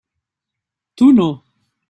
Tu 0.95 1.11
no. 1.19 1.29